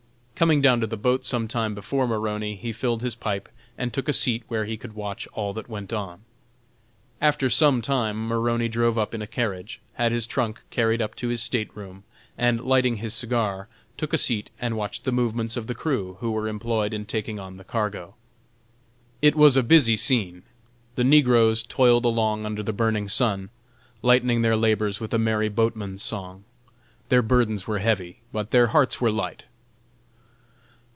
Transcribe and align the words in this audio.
Coming 0.41 0.59
down 0.59 0.81
to 0.81 0.87
the 0.87 0.97
boat 0.97 1.23
some 1.23 1.47
time 1.47 1.75
before 1.75 2.07
Maroney, 2.07 2.55
he 2.55 2.73
filled 2.73 3.03
his 3.03 3.13
pipe 3.13 3.47
and 3.77 3.93
took 3.93 4.09
a 4.09 4.11
seat 4.13 4.41
where 4.47 4.65
he 4.65 4.75
could 4.75 4.93
watch 4.93 5.27
all 5.33 5.53
that 5.53 5.69
went 5.69 5.93
on. 5.93 6.21
After 7.21 7.47
some 7.47 7.79
time 7.79 8.25
Maroney 8.27 8.67
drove 8.67 8.97
up 8.97 9.13
in 9.13 9.21
a 9.21 9.27
carriage, 9.27 9.81
had 9.93 10.11
his 10.11 10.25
trunk 10.25 10.63
carried 10.71 10.99
up 10.99 11.13
to 11.17 11.27
his 11.27 11.43
state 11.43 11.69
room, 11.77 12.05
and, 12.39 12.59
lighting 12.59 12.95
his 12.97 13.13
cigar, 13.13 13.67
took 13.97 14.13
a 14.13 14.17
seat 14.17 14.49
and 14.59 14.75
watched 14.75 15.03
the 15.03 15.11
movements 15.11 15.55
of 15.57 15.67
the 15.67 15.75
crew 15.75 16.17
who 16.21 16.31
were 16.31 16.47
employed 16.47 16.91
in 16.91 17.05
taking 17.05 17.37
on 17.37 17.57
the 17.57 17.63
cargo. 17.63 18.15
It 19.21 19.35
was 19.35 19.55
a 19.55 19.61
busy 19.61 19.95
scene: 19.95 20.41
the 20.95 21.03
negroes 21.03 21.61
toiled 21.61 22.03
along 22.03 22.47
under 22.47 22.63
the 22.63 22.73
burning 22.73 23.09
sun, 23.09 23.51
lightening 24.01 24.41
their 24.41 24.57
labors 24.57 24.99
with 24.99 25.13
a 25.13 25.19
merry 25.19 25.49
boatman's 25.49 26.01
song. 26.01 26.45
Their 27.09 27.21
burdens 27.21 27.67
were 27.67 27.77
heavy, 27.77 28.21
but 28.31 28.49
their 28.49 28.65
hearts 28.73 28.99
were 28.99 29.11
light. 29.11 29.45